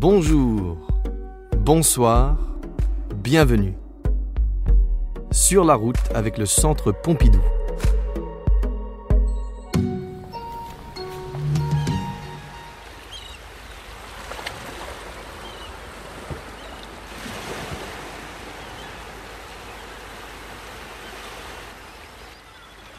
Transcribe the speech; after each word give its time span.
Bonjour, 0.00 0.76
bonsoir, 1.56 2.36
bienvenue. 3.16 3.74
Sur 5.32 5.64
la 5.64 5.74
route 5.74 5.96
avec 6.14 6.38
le 6.38 6.46
Centre 6.46 6.92
Pompidou. 6.92 7.40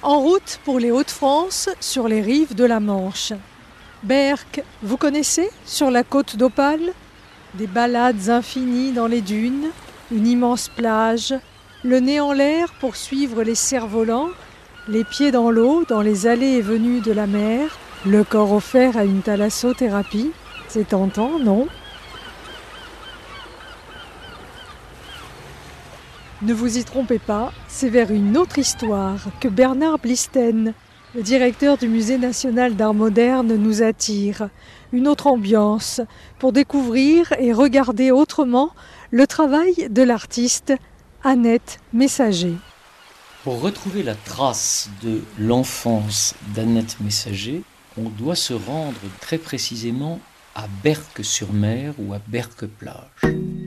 En 0.03 0.19
route 0.19 0.59
pour 0.65 0.79
les 0.79 0.91
Hauts-de-France 0.91 1.69
sur 1.79 2.09
les 2.09 2.19
rives 2.19 2.55
de 2.55 2.65
la 2.65 2.81
Manche. 2.81 3.31
Berck, 4.03 4.63
vous 4.81 4.95
connaissez 4.95 5.49
Sur 5.65 5.91
la 5.91 6.03
côte 6.03 6.37
d'Opale 6.37 6.93
Des 7.55 7.67
balades 7.67 8.29
infinies 8.29 8.93
dans 8.93 9.07
les 9.07 9.19
dunes, 9.19 9.67
une 10.11 10.25
immense 10.25 10.69
plage, 10.69 11.35
le 11.83 11.99
nez 11.99 12.21
en 12.21 12.31
l'air 12.31 12.71
pour 12.79 12.95
suivre 12.95 13.43
les 13.43 13.55
cerfs-volants, 13.55 14.29
les 14.87 15.03
pieds 15.03 15.31
dans 15.31 15.51
l'eau, 15.51 15.83
dans 15.87 16.01
les 16.01 16.27
allées 16.27 16.53
et 16.53 16.61
venues 16.61 17.01
de 17.01 17.11
la 17.11 17.27
mer, 17.27 17.77
le 18.05 18.23
corps 18.23 18.53
offert 18.53 18.95
à 18.95 19.03
une 19.03 19.21
thalassothérapie. 19.21 20.31
C'est 20.69 20.89
tentant, 20.89 21.37
non? 21.39 21.67
Ne 26.41 26.53
vous 26.53 26.77
y 26.77 26.85
trompez 26.85 27.19
pas, 27.19 27.51
c'est 27.67 27.89
vers 27.89 28.11
une 28.11 28.37
autre 28.37 28.59
histoire 28.59 29.19
que 29.41 29.49
Bernard 29.49 29.99
Blisten, 29.99 30.73
le 31.19 31.23
directeur 31.23 31.77
du 31.77 31.89
Musée 31.89 32.17
national 32.17 32.77
d'art 32.77 32.93
moderne, 32.93 33.53
nous 33.57 33.83
attire. 33.83 34.47
Une 34.93 35.05
autre 35.05 35.27
ambiance 35.27 35.99
pour 36.39 36.53
découvrir 36.53 37.33
et 37.39 37.51
regarder 37.51 38.09
autrement 38.09 38.71
le 39.11 39.27
travail 39.27 39.89
de 39.89 40.01
l'artiste 40.01 40.73
Annette 41.21 41.79
Messager. 41.91 42.53
Pour 43.43 43.59
retrouver 43.59 44.01
la 44.01 44.15
trace 44.15 44.89
de 45.03 45.21
l'enfance 45.37 46.35
d'Annette 46.55 47.01
Messager, 47.01 47.63
on 47.97 48.07
doit 48.07 48.35
se 48.35 48.53
rendre 48.53 49.01
très 49.19 49.39
précisément 49.39 50.21
à 50.55 50.67
Berck-sur-Mer 50.81 51.95
ou 51.97 52.13
à 52.13 52.21
Berck-Plage. 52.29 53.58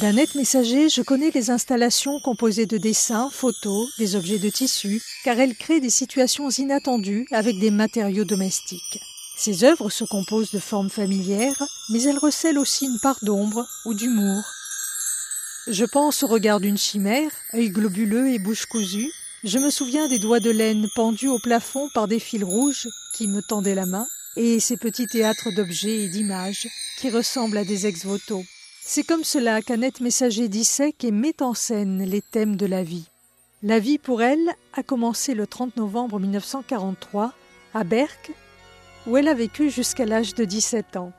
D'Annette 0.00 0.34
Messager, 0.34 0.90
je 0.90 1.00
connais 1.00 1.30
les 1.30 1.48
installations 1.48 2.20
composées 2.20 2.66
de 2.66 2.76
dessins, 2.76 3.30
photos, 3.32 3.88
des 3.96 4.14
objets 4.14 4.38
de 4.38 4.50
tissu, 4.50 5.00
car 5.24 5.38
elle 5.40 5.56
crée 5.56 5.80
des 5.80 5.90
situations 5.90 6.50
inattendues 6.50 7.26
avec 7.30 7.58
des 7.58 7.70
matériaux 7.70 8.24
domestiques. 8.24 9.00
Ses 9.38 9.64
œuvres 9.64 9.88
se 9.88 10.04
composent 10.04 10.50
de 10.50 10.58
formes 10.58 10.90
familières, 10.90 11.62
mais 11.88 12.02
elles 12.02 12.18
recèlent 12.18 12.58
aussi 12.58 12.84
une 12.84 12.98
part 12.98 13.18
d'ombre 13.22 13.66
ou 13.86 13.94
d'humour. 13.94 14.44
Je 15.66 15.86
pense 15.86 16.22
au 16.22 16.26
regard 16.26 16.60
d'une 16.60 16.76
chimère, 16.76 17.30
œil 17.54 17.70
globuleux 17.70 18.28
et 18.28 18.38
bouche 18.38 18.66
cousue. 18.66 19.10
Je 19.44 19.58
me 19.58 19.70
souviens 19.70 20.08
des 20.08 20.18
doigts 20.18 20.40
de 20.40 20.50
laine 20.50 20.88
pendus 20.94 21.28
au 21.28 21.38
plafond 21.38 21.88
par 21.94 22.06
des 22.06 22.20
fils 22.20 22.44
rouges 22.44 22.88
qui 23.14 23.28
me 23.28 23.40
tendaient 23.40 23.74
la 23.74 23.86
main, 23.86 24.06
et 24.36 24.60
ces 24.60 24.76
petits 24.76 25.06
théâtres 25.06 25.52
d'objets 25.52 26.04
et 26.04 26.08
d'images 26.08 26.68
qui 26.98 27.08
ressemblent 27.08 27.56
à 27.56 27.64
des 27.64 27.86
ex-voto. 27.86 28.44
C'est 28.88 29.02
comme 29.02 29.24
cela 29.24 29.62
qu'Annette 29.62 30.00
Messager 30.00 30.48
dissèque 30.48 31.02
et 31.02 31.10
met 31.10 31.42
en 31.42 31.54
scène 31.54 32.04
les 32.04 32.22
thèmes 32.22 32.54
de 32.54 32.66
la 32.66 32.84
vie. 32.84 33.08
La 33.64 33.80
vie 33.80 33.98
pour 33.98 34.22
elle 34.22 34.54
a 34.74 34.84
commencé 34.84 35.34
le 35.34 35.44
30 35.44 35.76
novembre 35.76 36.20
1943 36.20 37.32
à 37.74 37.82
Berck, 37.82 38.30
où 39.08 39.16
elle 39.16 39.26
a 39.26 39.34
vécu 39.34 39.70
jusqu'à 39.70 40.04
l'âge 40.04 40.36
de 40.36 40.44
17 40.44 40.98
ans. 40.98 41.10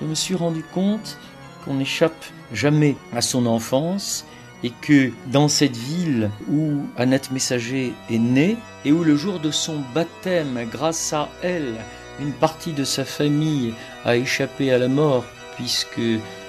Je 0.00 0.04
me 0.04 0.16
suis 0.16 0.34
rendu 0.34 0.64
compte 0.74 1.16
qu'on 1.64 1.74
n'échappe 1.74 2.24
jamais 2.52 2.96
à 3.14 3.20
son 3.20 3.46
enfance 3.46 4.26
et 4.64 4.72
que 4.80 5.12
dans 5.28 5.46
cette 5.46 5.76
ville 5.76 6.28
où 6.50 6.80
Annette 6.96 7.30
Messager 7.30 7.92
est 8.10 8.18
née 8.18 8.56
et 8.84 8.90
où 8.90 9.04
le 9.04 9.14
jour 9.14 9.38
de 9.38 9.52
son 9.52 9.80
baptême, 9.94 10.68
grâce 10.72 11.12
à 11.12 11.28
elle, 11.40 11.76
une 12.20 12.32
partie 12.32 12.72
de 12.72 12.84
sa 12.84 13.04
famille 13.04 13.74
a 14.04 14.16
échappé 14.16 14.72
à 14.72 14.78
la 14.78 14.88
mort 14.88 15.24
puisque 15.56 16.00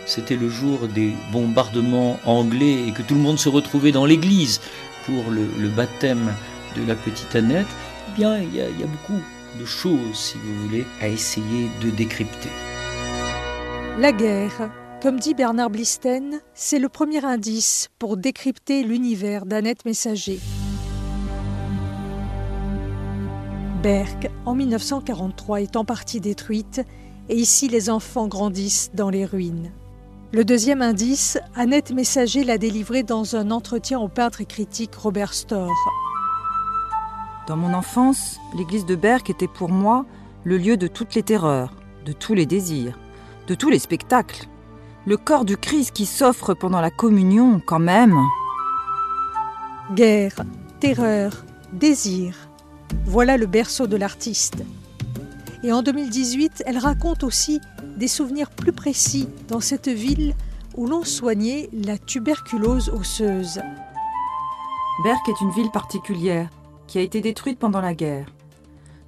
c'était 0.06 0.36
le 0.36 0.50
jour 0.50 0.88
des 0.88 1.14
bombardements 1.32 2.20
anglais 2.26 2.88
et 2.88 2.92
que 2.92 3.02
tout 3.02 3.16
le 3.16 3.22
monde 3.22 3.40
se 3.40 3.50
retrouvait 3.50 3.92
dans 3.92 4.06
l'église 4.06 4.60
pour 5.06 5.24
le, 5.32 5.70
baptême 5.70 6.34
de 6.76 6.88
la 6.88 6.96
petite 6.96 7.36
Annette, 7.36 7.68
eh 8.10 8.16
bien 8.16 8.38
il 8.38 8.56
y, 8.56 8.62
a, 8.62 8.68
beaucoup 8.86 9.22
de 9.60 9.66
choses, 9.66 10.14
si 10.14 10.38
vous 10.38 10.68
voulez, 10.68 10.86
à 11.02 11.08
essayer 11.08 11.70
de 11.82 11.90
décrypter. 11.90 12.50
La 14.00 14.12
guerre, 14.12 14.70
comme 15.02 15.20
dit 15.20 15.34
Bernard 15.34 15.70
Blisten, 15.70 16.40
c'est 16.54 16.80
le 16.80 16.90
premier 16.90 17.24
indice 17.24 17.90
pour 18.00 18.18
décrypter 18.18 18.84
l'univers 18.84 19.46
d'Annette 19.46 19.86
Messager. 19.86 20.40
Berck, 23.84 24.32
en 24.46 24.56
1943, 24.56 25.62
est 25.62 25.76
en 25.76 25.84
partie 25.84 26.22
détruite 26.22 26.82
et 27.28 27.36
ici 27.36 27.68
les 27.68 27.90
enfants 27.90 28.30
grandissent 28.30 28.92
dans 28.94 29.10
les 29.10 29.26
ruines. 29.26 29.74
Le 30.32 30.46
deuxième 30.46 30.82
indice, 30.82 31.38
Annette 31.54 31.92
Messager 31.92 32.46
l'a 32.46 32.58
délivré 32.58 33.04
dans 33.04 33.36
un 33.36 33.52
entretien 33.52 34.00
au 34.00 34.08
peintre 34.08 34.40
et 34.40 34.46
critique 34.46 34.96
Robert 34.96 35.34
Storr. 35.34 35.70
Dans 37.46 37.58
mon 37.58 37.74
enfance, 37.74 38.38
l'église 38.58 38.86
de 38.86 38.96
Berck 38.96 39.30
était 39.30 39.50
pour 39.50 39.68
moi 39.68 40.06
le 40.46 40.58
lieu 40.58 40.78
de 40.78 40.88
toutes 40.88 41.14
les 41.14 41.24
terreurs, 41.24 41.74
de 42.06 42.14
tous 42.14 42.36
les 42.36 42.46
désirs, 42.46 42.98
de 43.48 43.54
tous 43.54 43.70
les 43.70 43.80
spectacles. 43.80 44.48
Le 45.06 45.18
corps 45.18 45.44
du 45.44 45.58
Christ 45.58 45.92
qui 45.92 46.06
s'offre 46.06 46.54
pendant 46.54 46.80
la 46.80 46.90
communion, 46.90 47.60
quand 47.66 47.80
même. 47.80 48.18
Guerre, 49.94 50.36
terreur, 50.80 51.44
désir. 51.74 52.34
Voilà 53.06 53.38
le 53.38 53.46
berceau 53.46 53.88
de 53.88 53.98
l'artiste. 53.98 54.64
Et 55.64 55.72
en 55.72 55.82
2018, 55.82 56.64
elle 56.66 56.78
raconte 56.78 57.24
aussi 57.24 57.60
des 57.98 58.08
souvenirs 58.08 58.50
plus 58.50 58.74
précis 58.74 59.28
dans 59.48 59.60
cette 59.60 59.88
ville 59.88 60.36
où 60.76 60.88
l'on 60.88 61.04
soignait 61.04 61.70
la 61.74 61.98
tuberculose 61.98 62.90
osseuse. 62.90 63.62
Berck 65.04 65.30
est 65.30 65.42
une 65.42 65.52
ville 65.52 65.72
particulière 65.72 66.50
qui 66.88 66.98
a 66.98 67.02
été 67.02 67.22
détruite 67.22 67.60
pendant 67.60 67.82
la 67.82 67.94
guerre. 67.94 68.28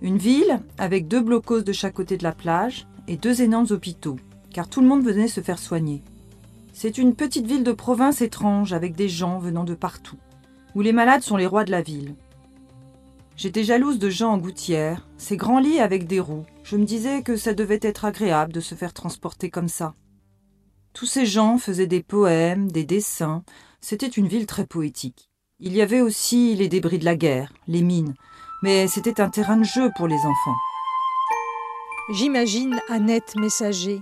Une 0.01 0.17
ville 0.17 0.59
avec 0.77 1.07
deux 1.07 1.21
blocos 1.21 1.61
de 1.61 1.73
chaque 1.73 1.93
côté 1.93 2.17
de 2.17 2.23
la 2.23 2.31
plage 2.31 2.87
et 3.07 3.17
deux 3.17 3.41
énormes 3.41 3.67
hôpitaux, 3.69 4.17
car 4.51 4.67
tout 4.67 4.81
le 4.81 4.87
monde 4.87 5.03
venait 5.03 5.27
se 5.27 5.41
faire 5.41 5.59
soigner. 5.59 6.03
C'est 6.73 6.97
une 6.97 7.15
petite 7.15 7.47
ville 7.47 7.63
de 7.63 7.71
province 7.71 8.21
étrange 8.21 8.73
avec 8.73 8.95
des 8.95 9.09
gens 9.09 9.39
venant 9.39 9.63
de 9.63 9.75
partout, 9.75 10.17
où 10.75 10.81
les 10.81 10.91
malades 10.91 11.21
sont 11.21 11.37
les 11.37 11.47
rois 11.47 11.63
de 11.63 11.71
la 11.71 11.81
ville. 11.81 12.15
J'étais 13.37 13.65
jalouse 13.65 13.99
de 13.99 14.09
Jean 14.09 14.31
en 14.33 14.37
gouttière, 14.37 15.05
ces 15.17 15.35
grands 15.35 15.59
lits 15.59 15.79
avec 15.79 16.07
des 16.07 16.21
roues. 16.21 16.45
Je 16.63 16.77
me 16.77 16.85
disais 16.85 17.21
que 17.21 17.35
ça 17.35 17.53
devait 17.53 17.79
être 17.81 18.05
agréable 18.05 18.53
de 18.53 18.61
se 18.61 18.75
faire 18.75 18.93
transporter 18.93 19.49
comme 19.49 19.67
ça. 19.67 19.93
Tous 20.93 21.05
ces 21.05 21.25
gens 21.25 21.57
faisaient 21.57 21.85
des 21.85 22.01
poèmes, 22.01 22.71
des 22.71 22.85
dessins. 22.85 23.43
C'était 23.81 24.07
une 24.07 24.29
ville 24.29 24.45
très 24.45 24.65
poétique. 24.65 25.29
Il 25.59 25.73
y 25.73 25.81
avait 25.81 25.99
aussi 25.99 26.55
les 26.55 26.69
débris 26.69 26.97
de 26.97 27.03
la 27.03 27.17
guerre, 27.17 27.51
les 27.67 27.81
mines, 27.81 28.13
mais 28.63 28.87
c'était 28.87 29.19
un 29.19 29.29
terrain 29.29 29.57
de 29.57 29.65
jeu 29.65 29.91
pour 29.97 30.07
les 30.07 30.15
enfants. 30.15 30.55
J'imagine 32.13 32.79
Annette 32.87 33.35
Messager, 33.35 34.01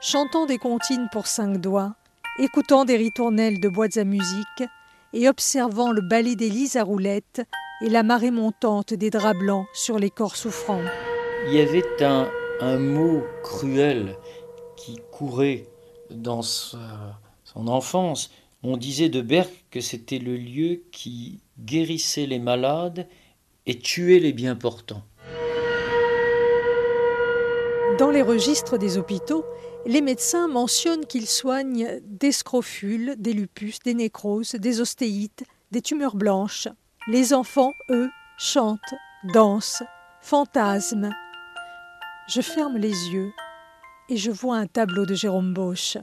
chantant 0.00 0.46
des 0.46 0.58
comptines 0.58 1.08
pour 1.12 1.26
cinq 1.26 1.58
doigts, 1.58 1.94
écoutant 2.38 2.86
des 2.86 2.96
ritournelles 2.96 3.60
de 3.60 3.68
boîtes 3.68 3.98
à 3.98 4.04
musique 4.04 4.64
et 5.12 5.28
observant 5.28 5.90
le 5.90 6.00
ballet 6.00 6.34
lits 6.34 6.78
à 6.78 6.82
roulettes 6.82 7.42
et 7.82 7.88
la 7.88 8.02
marée 8.02 8.30
montante 8.30 8.94
des 8.94 9.10
draps 9.10 9.38
blancs 9.38 9.66
sur 9.72 9.98
les 9.98 10.10
corps 10.10 10.36
souffrants. 10.36 10.82
Il 11.46 11.54
y 11.54 11.60
avait 11.60 11.84
un, 12.02 12.30
un 12.60 12.78
mot 12.78 13.22
cruel 13.42 14.16
qui 14.76 15.00
courait 15.10 15.66
dans 16.10 16.42
son 16.42 16.78
enfance. 17.54 18.30
On 18.62 18.76
disait 18.76 19.08
de 19.08 19.22
Berck 19.22 19.50
que 19.70 19.80
c'était 19.80 20.18
le 20.18 20.36
lieu 20.36 20.82
qui 20.92 21.40
guérissait 21.58 22.26
les 22.26 22.38
malades 22.38 23.08
et 23.66 23.78
tuait 23.78 24.18
les 24.18 24.32
bien 24.32 24.56
portants. 24.56 25.02
Dans 27.98 28.10
les 28.10 28.22
registres 28.22 28.78
des 28.78 28.98
hôpitaux, 28.98 29.44
les 29.86 30.00
médecins 30.00 30.48
mentionnent 30.48 31.06
qu'ils 31.06 31.26
soignent 31.26 32.00
des 32.04 32.32
scrofules, 32.32 33.14
des 33.18 33.32
lupus, 33.32 33.78
des 33.80 33.94
nécroses, 33.94 34.52
des 34.54 34.80
ostéites, 34.80 35.44
des 35.70 35.82
tumeurs 35.82 36.16
blanches. 36.16 36.68
Les 37.08 37.32
enfants, 37.32 37.72
eux, 37.88 38.10
chantent, 38.36 38.94
dansent, 39.24 39.82
fantasment. 40.20 41.10
Je 42.28 42.42
ferme 42.42 42.76
les 42.76 42.90
yeux 42.90 43.32
et 44.10 44.18
je 44.18 44.30
vois 44.30 44.58
un 44.58 44.66
tableau 44.66 45.06
de 45.06 45.14
Jérôme 45.14 45.54
Bosch. 45.54 45.96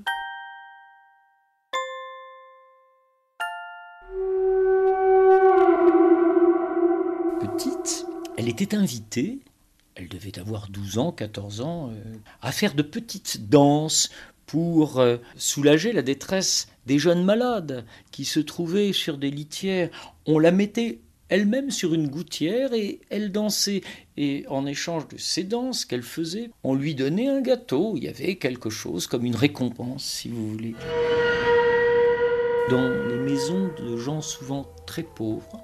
Petite, 7.42 8.08
Elle 8.36 8.50
était 8.50 8.74
invitée, 8.76 9.40
elle 9.94 10.10
devait 10.10 10.40
avoir 10.40 10.68
12 10.68 10.98
ans, 10.98 11.12
14 11.12 11.62
ans, 11.62 11.92
euh, 11.92 12.16
à 12.42 12.52
faire 12.52 12.74
de 12.74 12.82
petites 12.82 13.50
danses 13.50 14.10
pour 14.48 15.00
euh, 15.00 15.18
soulager 15.36 15.94
la 15.94 16.02
détresse 16.02 16.70
des 16.88 16.98
jeunes 16.98 17.24
malades 17.24 17.86
qui 18.12 18.26
se 18.26 18.40
trouvaient 18.40 18.94
sur 18.94 19.18
des 19.18 19.30
litières. 19.30 19.90
On 20.26 20.40
la 20.40 20.52
mettait 20.52 21.02
elle-même 21.30 21.70
sur 21.70 21.94
une 21.94 22.08
gouttière 22.08 22.74
et 22.74 23.02
elle 23.10 23.32
dansait. 23.32 23.82
Et 24.16 24.46
en 24.50 24.66
échange 24.66 25.08
de 25.10 25.18
ces 25.18 25.44
danses 25.44 25.86
qu'elle 25.86 26.02
faisait, 26.02 26.50
on 26.64 26.74
lui 26.74 26.96
donnait 26.96 27.28
un 27.28 27.42
gâteau. 27.42 27.94
Il 27.98 28.06
y 28.06 28.08
avait 28.08 28.38
quelque 28.38 28.70
chose 28.70 29.06
comme 29.06 29.26
une 29.26 29.36
récompense, 29.36 30.04
si 30.04 30.30
vous 30.30 30.50
voulez. 30.52 30.76
Dans 32.70 32.90
les 32.90 33.18
maisons 33.18 33.70
de 33.78 33.98
gens 33.98 34.22
souvent 34.22 34.66
très 34.86 35.04
pauvres, 35.04 35.62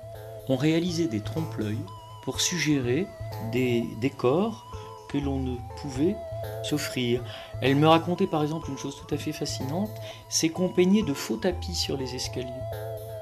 on 0.49 0.55
réalisait 0.55 1.07
des 1.07 1.21
trompe-l'œil 1.21 1.79
pour 2.23 2.41
suggérer 2.41 3.07
des 3.51 3.83
décors 4.01 4.65
que 5.09 5.17
l'on 5.17 5.41
ne 5.41 5.55
pouvait 5.81 6.15
s'offrir. 6.63 7.23
Elle 7.61 7.75
me 7.75 7.87
racontait 7.87 8.27
par 8.27 8.41
exemple 8.41 8.69
une 8.69 8.77
chose 8.77 8.95
tout 8.95 9.13
à 9.13 9.17
fait 9.17 9.31
fascinante, 9.31 9.91
c'est 10.29 10.49
qu'on 10.49 10.69
peignait 10.69 11.03
de 11.03 11.13
faux 11.13 11.37
tapis 11.37 11.75
sur 11.75 11.97
les 11.97 12.15
escaliers 12.15 12.49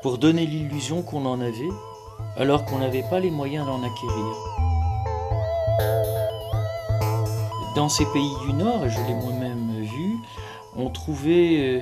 pour 0.01 0.17
donner 0.17 0.45
l'illusion 0.45 1.01
qu'on 1.03 1.25
en 1.25 1.39
avait 1.41 1.69
alors 2.37 2.65
qu'on 2.65 2.79
n'avait 2.79 3.03
pas 3.03 3.19
les 3.19 3.31
moyens 3.31 3.65
d'en 3.65 3.83
acquérir. 3.83 4.35
Dans 7.75 7.89
ces 7.89 8.05
pays 8.05 8.33
du 8.45 8.53
Nord, 8.53 8.89
je 8.89 8.97
l'ai 9.07 9.13
moi-même 9.13 9.81
vu, 9.81 10.17
on 10.75 10.89
trouvait 10.89 11.57
euh, 11.59 11.81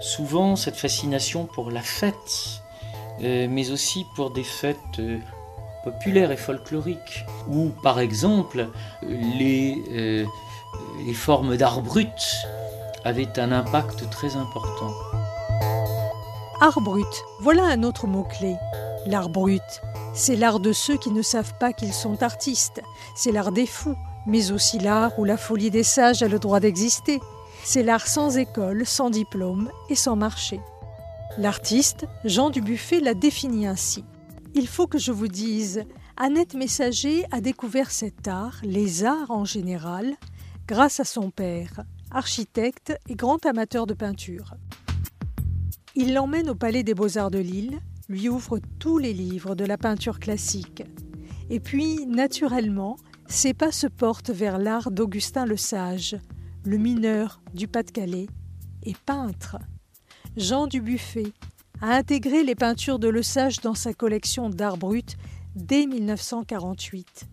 souvent 0.00 0.56
cette 0.56 0.76
fascination 0.76 1.46
pour 1.46 1.70
la 1.70 1.80
fête, 1.80 2.62
euh, 3.22 3.46
mais 3.48 3.70
aussi 3.70 4.06
pour 4.14 4.30
des 4.30 4.42
fêtes 4.42 4.76
euh, 4.98 5.18
populaires 5.84 6.30
et 6.30 6.36
folkloriques, 6.36 7.24
où 7.48 7.70
par 7.82 8.00
exemple 8.00 8.68
les, 9.02 10.26
les 11.06 11.14
formes 11.14 11.56
d'art 11.56 11.80
brut 11.80 12.08
avaient 13.04 13.38
un 13.38 13.52
impact 13.52 14.08
très 14.10 14.36
important. 14.36 14.92
Art 16.60 16.80
brut, 16.80 17.24
voilà 17.40 17.64
un 17.64 17.82
autre 17.82 18.06
mot-clé. 18.06 18.56
L'art 19.06 19.30
brut, 19.30 19.62
c'est 20.14 20.36
l'art 20.36 20.60
de 20.60 20.72
ceux 20.72 20.98
qui 20.98 21.10
ne 21.10 21.22
savent 21.22 21.54
pas 21.58 21.72
qu'ils 21.72 21.94
sont 21.94 22.22
artistes, 22.22 22.82
c'est 23.14 23.32
l'art 23.32 23.52
des 23.52 23.66
fous, 23.66 23.96
mais 24.26 24.52
aussi 24.52 24.78
l'art 24.78 25.18
où 25.18 25.24
la 25.24 25.38
folie 25.38 25.70
des 25.70 25.84
sages 25.84 26.22
a 26.22 26.28
le 26.28 26.38
droit 26.38 26.60
d'exister. 26.60 27.20
C'est 27.64 27.82
l'art 27.82 28.06
sans 28.06 28.36
école, 28.36 28.84
sans 28.84 29.08
diplôme 29.10 29.70
et 29.88 29.94
sans 29.94 30.16
marché. 30.16 30.60
L'artiste, 31.38 32.06
Jean 32.24 32.50
Dubuffet, 32.50 33.00
l'a 33.00 33.14
défini 33.14 33.66
ainsi. 33.66 34.04
Il 34.54 34.66
faut 34.66 34.86
que 34.86 34.98
je 34.98 35.12
vous 35.12 35.28
dise, 35.28 35.84
Annette 36.16 36.54
Messager 36.54 37.24
a 37.30 37.40
découvert 37.40 37.90
cet 37.90 38.28
art, 38.28 38.58
les 38.62 39.04
arts 39.04 39.30
en 39.30 39.44
général, 39.44 40.16
grâce 40.70 41.00
à 41.00 41.04
son 41.04 41.32
père, 41.32 41.82
architecte 42.12 42.96
et 43.08 43.16
grand 43.16 43.44
amateur 43.44 43.88
de 43.88 43.92
peinture. 43.92 44.54
Il 45.96 46.14
l'emmène 46.14 46.48
au 46.48 46.54
Palais 46.54 46.84
des 46.84 46.94
Beaux-Arts 46.94 47.32
de 47.32 47.40
Lille, 47.40 47.80
lui 48.08 48.28
ouvre 48.28 48.60
tous 48.78 48.96
les 48.98 49.12
livres 49.12 49.56
de 49.56 49.64
la 49.64 49.76
peinture 49.76 50.20
classique. 50.20 50.84
Et 51.50 51.58
puis, 51.58 52.06
naturellement, 52.06 52.96
ses 53.26 53.52
pas 53.52 53.72
se 53.72 53.88
portent 53.88 54.30
vers 54.30 54.58
l'art 54.58 54.92
d'Augustin 54.92 55.44
le 55.44 55.56
Sage, 55.56 56.16
le 56.64 56.78
mineur 56.78 57.42
du 57.52 57.66
Pas-de-Calais 57.66 58.28
et 58.84 58.94
peintre. 59.06 59.56
Jean 60.36 60.68
Dubuffet 60.68 61.32
a 61.80 61.96
intégré 61.96 62.44
les 62.44 62.54
peintures 62.54 63.00
de 63.00 63.08
Le 63.08 63.24
Sage 63.24 63.58
dans 63.58 63.74
sa 63.74 63.92
collection 63.92 64.48
d'art 64.48 64.76
brut 64.76 65.16
dès 65.56 65.86
1948. 65.86 67.28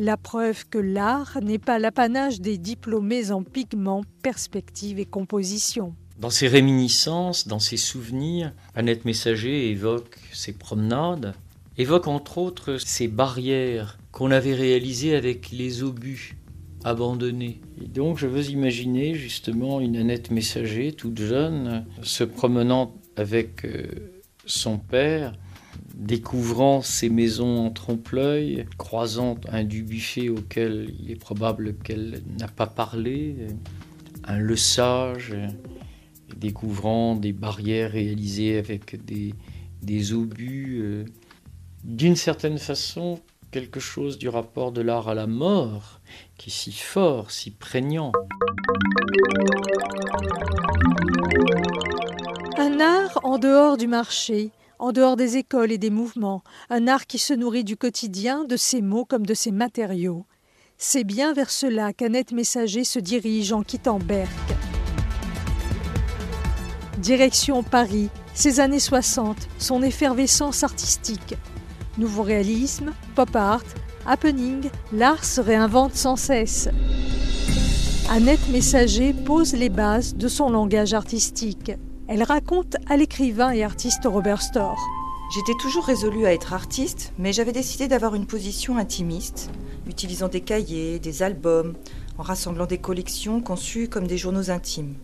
La 0.00 0.16
preuve 0.16 0.64
que 0.68 0.78
l'art 0.78 1.38
n'est 1.42 1.58
pas 1.58 1.80
l'apanage 1.80 2.40
des 2.40 2.56
diplômés 2.56 3.32
en 3.32 3.42
pigments, 3.42 4.04
perspective 4.22 5.00
et 5.00 5.04
composition. 5.04 5.92
Dans 6.20 6.30
ses 6.30 6.46
réminiscences, 6.46 7.48
dans 7.48 7.58
ses 7.58 7.76
souvenirs, 7.76 8.52
Annette 8.76 9.04
Messager 9.04 9.72
évoque 9.72 10.20
ses 10.32 10.52
promenades, 10.52 11.34
évoque 11.78 12.06
entre 12.06 12.38
autres 12.38 12.76
ces 12.76 13.08
barrières 13.08 13.98
qu'on 14.12 14.30
avait 14.30 14.54
réalisées 14.54 15.16
avec 15.16 15.50
les 15.50 15.82
obus 15.82 16.36
abandonnés. 16.84 17.60
Et 17.82 17.88
donc 17.88 18.18
je 18.18 18.28
veux 18.28 18.50
imaginer 18.50 19.16
justement 19.16 19.80
une 19.80 19.96
Annette 19.96 20.30
Messager, 20.30 20.92
toute 20.92 21.18
jeune, 21.18 21.84
se 22.02 22.22
promenant 22.22 22.94
avec 23.16 23.64
euh, 23.64 23.88
son 24.46 24.78
père, 24.78 25.32
découvrant 25.98 26.80
ces 26.80 27.10
maisons 27.10 27.66
en 27.66 27.70
trompe-l'œil, 27.70 28.66
croisant 28.78 29.36
un 29.50 29.64
Dubuffet 29.64 30.28
auquel 30.28 30.94
il 31.00 31.10
est 31.10 31.16
probable 31.16 31.74
qu'elle 31.74 32.22
n'a 32.38 32.46
pas 32.46 32.68
parlé, 32.68 33.48
un 34.22 34.38
Le 34.38 34.56
Sage, 34.56 35.34
découvrant 36.36 37.16
des 37.16 37.32
barrières 37.32 37.90
réalisées 37.90 38.58
avec 38.58 38.96
des, 39.04 40.12
obus, 40.12 40.78
euh, 40.80 41.04
d'une 41.82 42.16
certaine 42.16 42.58
façon 42.58 43.20
quelque 43.50 43.80
chose 43.80 44.18
du 44.18 44.28
rapport 44.28 44.70
de 44.70 44.82
l'art 44.82 45.08
à 45.08 45.14
la 45.14 45.26
mort 45.26 46.00
qui 46.36 46.50
est 46.50 46.52
si 46.52 46.72
fort, 46.72 47.32
si 47.32 47.50
prégnant. 47.50 48.12
Un 52.56 52.78
art 52.78 53.18
en 53.24 53.38
dehors 53.38 53.76
du 53.76 53.88
marché, 53.88 54.50
en 54.78 54.92
dehors 54.92 55.16
des 55.16 55.36
écoles 55.36 55.72
et 55.72 55.78
des 55.78 55.90
mouvements, 55.90 56.42
un 56.70 56.86
art 56.86 57.06
qui 57.06 57.18
se 57.18 57.34
nourrit 57.34 57.64
du 57.64 57.76
quotidien, 57.76 58.44
de 58.44 58.56
ses 58.56 58.82
mots 58.82 59.04
comme 59.04 59.26
de 59.26 59.34
ses 59.34 59.50
matériaux. 59.50 60.24
C'est 60.76 61.04
bien 61.04 61.32
vers 61.32 61.50
cela 61.50 61.92
qu'Annette 61.92 62.32
Messager 62.32 62.84
se 62.84 62.98
dirige 62.98 63.52
en 63.52 63.62
quittant 63.62 63.98
Berck. 63.98 64.30
Direction 66.98 67.62
Paris, 67.62 68.10
ces 68.34 68.60
années 68.60 68.78
60, 68.78 69.36
son 69.58 69.82
effervescence 69.82 70.62
artistique. 70.62 71.34
Nouveau 71.96 72.22
réalisme, 72.22 72.92
pop 73.16 73.34
art, 73.34 73.64
happening, 74.06 74.70
l'art 74.92 75.24
se 75.24 75.40
réinvente 75.40 75.94
sans 75.94 76.16
cesse. 76.16 76.68
Annette 78.10 78.48
Messager 78.50 79.12
pose 79.12 79.52
les 79.54 79.68
bases 79.68 80.14
de 80.14 80.28
son 80.28 80.50
langage 80.50 80.94
artistique. 80.94 81.72
Elle 82.10 82.22
raconte 82.22 82.78
à 82.86 82.96
l'écrivain 82.96 83.50
et 83.50 83.62
artiste 83.62 84.06
Robert 84.06 84.40
Storr. 84.40 84.78
J'étais 85.34 85.58
toujours 85.60 85.84
résolue 85.84 86.24
à 86.24 86.32
être 86.32 86.54
artiste, 86.54 87.12
mais 87.18 87.34
j'avais 87.34 87.52
décidé 87.52 87.86
d'avoir 87.86 88.14
une 88.14 88.24
position 88.24 88.78
intimiste, 88.78 89.50
utilisant 89.86 90.28
des 90.28 90.40
cahiers, 90.40 90.98
des 91.00 91.22
albums, 91.22 91.74
en 92.16 92.22
rassemblant 92.22 92.64
des 92.64 92.78
collections 92.78 93.42
conçues 93.42 93.88
comme 93.88 94.06
des 94.06 94.16
journaux 94.16 94.50
intimes. 94.50 94.94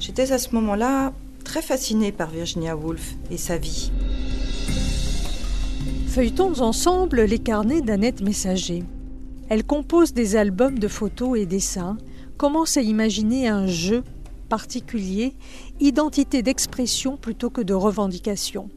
J'étais 0.00 0.32
à 0.32 0.38
ce 0.38 0.54
moment-là 0.54 1.12
très 1.44 1.60
fascinée 1.60 2.12
par 2.12 2.30
Virginia 2.30 2.74
Woolf 2.74 3.16
et 3.30 3.36
sa 3.36 3.58
vie. 3.58 3.92
Feuilletons 6.06 6.62
ensemble 6.62 7.24
les 7.24 7.40
carnets 7.40 7.82
d'Annette 7.82 8.22
Messager. 8.22 8.84
Elle 9.50 9.64
compose 9.64 10.14
des 10.14 10.34
albums 10.36 10.78
de 10.78 10.88
photos 10.88 11.38
et 11.38 11.44
dessins, 11.44 11.98
commence 12.38 12.78
à 12.78 12.80
imaginer 12.80 13.48
un 13.48 13.66
jeu 13.66 14.02
particulier, 14.48 15.36
identité 15.80 16.42
d'expression 16.42 17.16
plutôt 17.16 17.50
que 17.50 17.60
de 17.60 17.74
revendication. 17.74 18.68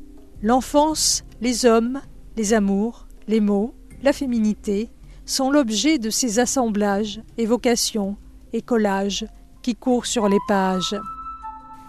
L'enfance, 0.42 1.24
les 1.42 1.66
hommes, 1.66 2.02
les 2.38 2.54
amours, 2.54 3.08
les 3.28 3.40
mots, 3.40 3.74
la 4.04 4.14
féminité 4.14 4.90
sont 5.26 5.52
l'objet 5.52 5.98
de 5.98 6.10
ces 6.10 6.40
assemblages, 6.40 7.22
évocations 7.38 8.18
et 8.54 8.62
collages 8.62 9.26
qui 9.62 9.76
courent 9.76 10.06
sur 10.06 10.28
les 10.28 10.40
pages. 10.48 10.96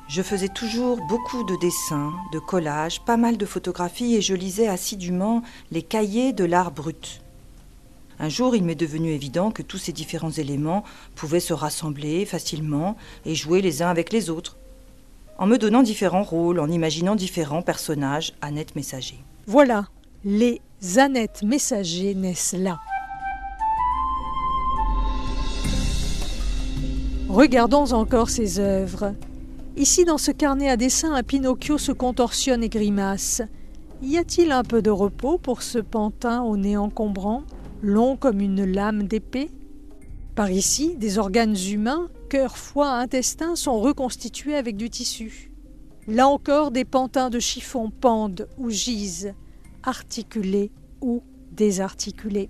Je 0.08 0.20
faisais 0.20 0.48
toujours 0.48 0.98
beaucoup 1.08 1.42
de 1.44 1.56
dessins, 1.56 2.12
de 2.32 2.38
collages, 2.38 3.02
pas 3.04 3.16
mal 3.16 3.38
de 3.38 3.46
photographies 3.46 4.16
et 4.16 4.20
je 4.20 4.34
lisais 4.34 4.68
assidûment 4.68 5.42
les 5.70 5.82
cahiers 5.82 6.32
de 6.32 6.44
l'art 6.44 6.70
brut. 6.70 7.21
Un 8.22 8.28
jour, 8.28 8.54
il 8.54 8.62
m'est 8.62 8.76
devenu 8.76 9.10
évident 9.10 9.50
que 9.50 9.62
tous 9.62 9.78
ces 9.78 9.90
différents 9.90 10.30
éléments 10.30 10.84
pouvaient 11.16 11.40
se 11.40 11.52
rassembler 11.52 12.24
facilement 12.24 12.96
et 13.26 13.34
jouer 13.34 13.60
les 13.60 13.82
uns 13.82 13.88
avec 13.88 14.12
les 14.12 14.30
autres, 14.30 14.56
en 15.38 15.48
me 15.48 15.58
donnant 15.58 15.82
différents 15.82 16.22
rôles, 16.22 16.60
en 16.60 16.70
imaginant 16.70 17.16
différents 17.16 17.62
personnages, 17.62 18.32
Annette 18.40 18.76
Messager. 18.76 19.18
Voilà, 19.48 19.88
les 20.24 20.60
Annette 20.98 21.42
Messager 21.42 22.14
naissent 22.14 22.54
là. 22.56 22.78
Regardons 27.28 27.92
encore 27.92 28.30
ses 28.30 28.60
œuvres. 28.60 29.16
Ici, 29.76 30.04
dans 30.04 30.18
ce 30.18 30.30
carnet 30.30 30.70
à 30.70 30.76
dessin, 30.76 31.12
un 31.12 31.24
Pinocchio 31.24 31.76
se 31.76 31.90
contorsionne 31.90 32.62
et 32.62 32.68
grimace. 32.68 33.42
Y 34.00 34.16
a-t-il 34.16 34.52
un 34.52 34.62
peu 34.62 34.80
de 34.80 34.90
repos 34.90 35.38
pour 35.38 35.62
ce 35.62 35.80
pantin 35.80 36.42
au 36.42 36.56
nez 36.56 36.76
encombrant, 36.76 37.42
long 37.82 38.16
comme 38.16 38.40
une 38.40 38.64
lame 38.64 39.02
d'épée 39.04 39.50
Par 40.34 40.50
ici, 40.50 40.96
des 40.96 41.18
organes 41.18 41.56
humains, 41.56 42.08
cœur, 42.30 42.56
foie, 42.56 42.92
intestin, 42.92 43.56
sont 43.56 43.78
reconstitués 43.80 44.54
avec 44.54 44.76
du 44.76 44.88
tissu. 44.88 45.50
Là 46.06 46.26
encore, 46.28 46.70
des 46.70 46.84
pantins 46.84 47.30
de 47.30 47.38
chiffon 47.38 47.90
pendent 47.90 48.48
ou 48.58 48.70
gisent, 48.70 49.34
articulés 49.82 50.70
ou 51.00 51.22
désarticulés. 51.50 52.48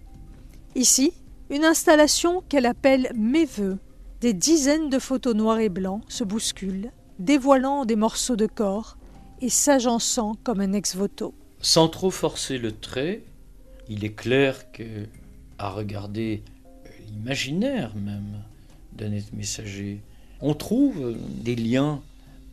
Ici, 0.75 1.13
une 1.51 1.65
installation 1.65 2.43
qu'elle 2.49 2.67
appelle 2.67 3.11
Mes 3.15 3.45
voeux. 3.45 3.79
Des 4.21 4.33
dizaines 4.33 4.89
de 4.89 4.99
photos 4.99 5.35
noires 5.35 5.59
et 5.59 5.69
blancs 5.69 6.03
se 6.09 6.23
bousculent, 6.25 6.93
dévoilant 7.19 7.85
des 7.85 7.97
morceaux 7.97 8.37
de 8.37 8.47
corps 8.47 8.97
et 9.41 9.49
s'agençant 9.49 10.37
comme 10.45 10.61
un 10.61 10.73
ex-voto. 10.73 11.35
Sans 11.61 11.89
trop 11.89 12.11
forcer 12.11 12.59
le 12.59 12.73
trait, 12.73 13.25
il 13.89 14.05
est 14.05 14.15
clair 14.15 14.71
que, 14.73 15.07
à 15.63 15.71
regarder 15.71 16.43
l'imaginaire 17.09 17.95
même 17.95 18.43
d'Annette 18.93 19.33
Messager, 19.33 20.01
on 20.41 20.55
trouve 20.55 21.17
des 21.41 21.55
liens 21.55 22.03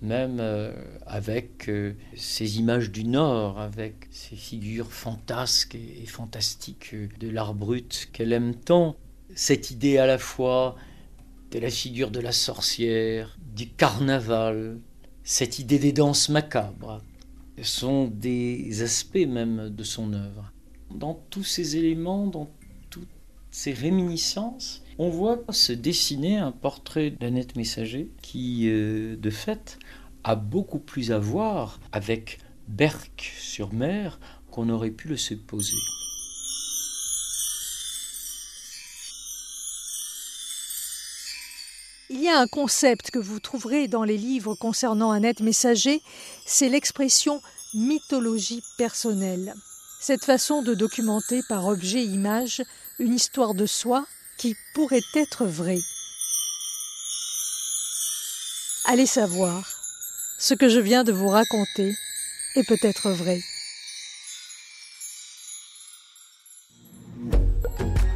même 0.01 0.37
euh, 0.39 0.71
avec 1.07 1.67
euh, 1.67 1.93
ces 2.15 2.59
images 2.59 2.91
du 2.91 3.03
Nord, 3.03 3.59
avec 3.59 4.07
ces 4.11 4.35
figures 4.35 4.93
fantasques 4.93 5.75
et 5.75 6.05
fantastiques 6.05 6.95
de 7.19 7.29
l'art 7.29 7.53
brut 7.53 8.09
qu'elle 8.13 8.31
aime 8.31 8.55
tant. 8.55 8.95
Cette 9.35 9.71
idée 9.71 9.97
à 9.97 10.05
la 10.05 10.17
fois 10.17 10.75
de 11.51 11.59
la 11.59 11.69
figure 11.69 12.11
de 12.11 12.19
la 12.19 12.31
sorcière, 12.31 13.37
du 13.55 13.67
carnaval, 13.67 14.77
cette 15.23 15.59
idée 15.59 15.79
des 15.79 15.91
danses 15.91 16.29
macabres, 16.29 17.01
sont 17.61 18.07
des 18.07 18.83
aspects 18.83 19.27
même 19.27 19.69
de 19.69 19.83
son 19.83 20.13
œuvre. 20.13 20.53
Dans 20.95 21.15
tous 21.29 21.43
ces 21.43 21.75
éléments, 21.75 22.27
dans 22.27 22.49
ces 23.51 23.73
réminiscences, 23.73 24.83
on 24.97 25.09
voit 25.09 25.39
se 25.49 25.71
dessiner 25.71 26.37
un 26.37 26.51
portrait 26.51 27.09
d'Annette 27.09 27.55
Messager 27.55 28.11
qui, 28.21 28.69
euh, 28.69 29.15
de 29.15 29.29
fait, 29.29 29.79
a 30.23 30.35
beaucoup 30.35 30.79
plus 30.79 31.11
à 31.11 31.19
voir 31.19 31.79
avec 31.91 32.39
Berck-sur-Mer 32.67 34.19
qu'on 34.51 34.69
aurait 34.69 34.91
pu 34.91 35.07
le 35.07 35.17
supposer. 35.17 35.77
Il 42.11 42.21
y 42.21 42.27
a 42.27 42.39
un 42.39 42.47
concept 42.47 43.11
que 43.11 43.19
vous 43.19 43.39
trouverez 43.39 43.87
dans 43.87 44.03
les 44.03 44.17
livres 44.17 44.55
concernant 44.55 45.11
Annette 45.11 45.41
Messager, 45.41 46.01
c'est 46.45 46.67
l'expression 46.67 47.41
mythologie 47.73 48.63
personnelle. 48.77 49.53
Cette 49.99 50.25
façon 50.25 50.63
de 50.63 50.73
documenter 50.73 51.41
par 51.47 51.67
objet 51.67 52.03
image 52.03 52.63
une 52.99 53.13
histoire 53.13 53.53
de 53.53 53.65
soi 53.65 54.05
qui 54.37 54.55
pourrait 54.73 54.99
être 55.15 55.45
vrai. 55.45 55.77
Allez 58.85 59.05
savoir, 59.05 59.63
ce 60.37 60.53
que 60.53 60.67
je 60.67 60.79
viens 60.79 61.03
de 61.03 61.13
vous 61.13 61.29
raconter 61.29 61.95
est 62.55 62.67
peut-être 62.67 63.11
vrai. 63.11 63.39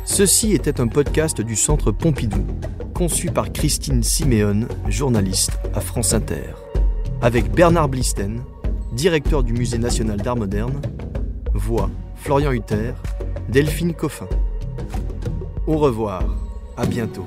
Ceci 0.05 0.53
était 0.53 0.81
un 0.81 0.87
podcast 0.87 1.41
du 1.41 1.55
Centre 1.55 1.91
Pompidou, 1.91 2.45
conçu 2.93 3.31
par 3.31 3.51
Christine 3.51 4.03
Siméon, 4.03 4.67
journaliste 4.87 5.51
à 5.73 5.81
France 5.81 6.13
Inter, 6.13 6.53
avec 7.21 7.49
Bernard 7.51 7.89
Blisten, 7.89 8.43
directeur 8.91 9.43
du 9.43 9.53
Musée 9.53 9.77
national 9.79 10.21
d'art 10.21 10.35
moderne, 10.35 10.81
voix 11.53 11.89
Florian 12.17 12.51
Hutter, 12.51 12.93
Delphine 13.49 13.93
Coffin. 13.93 14.27
Au 15.65 15.77
revoir, 15.77 16.23
à 16.75 16.85
bientôt. 16.85 17.25